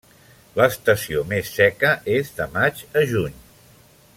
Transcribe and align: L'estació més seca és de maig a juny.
L'estació 0.59 1.21
més 1.33 1.51
seca 1.59 1.91
és 2.15 2.33
de 2.41 2.49
maig 2.59 2.83
a 3.03 3.05
juny. 3.13 3.37